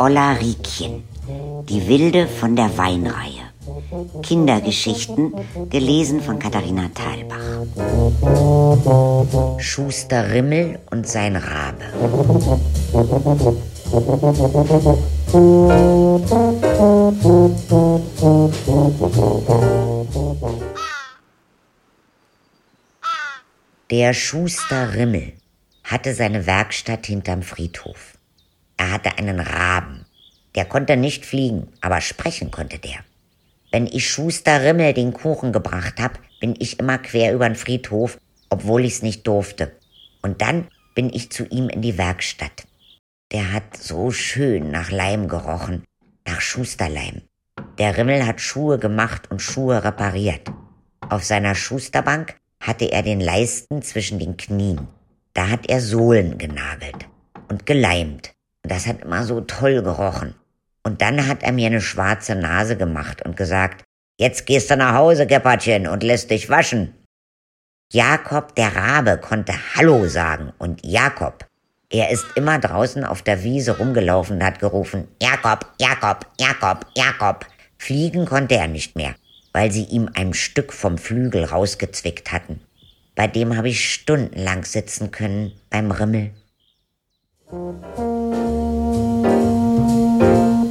[0.00, 1.02] Olla Riekchen,
[1.68, 3.42] die Wilde von der Weinreihe.
[4.22, 5.34] Kindergeschichten,
[5.70, 7.66] gelesen von Katharina Thalbach.
[9.58, 11.84] Schuster Rimmel und sein Rabe.
[23.90, 25.32] Der Schuster Rimmel
[25.82, 28.17] hatte seine Werkstatt hinterm Friedhof.
[28.88, 30.06] Er hatte einen Raben.
[30.54, 33.00] Der konnte nicht fliegen, aber sprechen konnte der.
[33.70, 38.86] Wenn ich Schuster Rimmel den Kuchen gebracht hab, bin ich immer quer übern Friedhof, obwohl
[38.86, 39.76] ich's nicht durfte.
[40.22, 42.66] Und dann bin ich zu ihm in die Werkstatt.
[43.30, 45.84] Der hat so schön nach Leim gerochen,
[46.26, 47.20] nach Schusterleim.
[47.76, 50.50] Der Rimmel hat Schuhe gemacht und Schuhe repariert.
[51.10, 54.88] Auf seiner Schusterbank hatte er den Leisten zwischen den Knien.
[55.34, 57.06] Da hat er Sohlen genagelt
[57.50, 58.32] und geleimt.
[58.68, 60.34] Und das hat immer so toll gerochen.
[60.82, 63.82] Und dann hat er mir eine schwarze Nase gemacht und gesagt,
[64.18, 66.94] jetzt gehst du nach Hause, Geppertchen, und lässt dich waschen.
[67.90, 71.46] Jakob der Rabe konnte Hallo sagen und Jakob.
[71.90, 77.46] Er ist immer draußen auf der Wiese rumgelaufen und hat gerufen, Jakob, Jakob, Jakob, Jakob.
[77.78, 79.14] Fliegen konnte er nicht mehr
[79.52, 82.60] weil sie ihm ein Stück vom Flügel rausgezwickt hatten.
[83.14, 86.30] Bei dem habe ich stundenlang sitzen können beim Rimmel.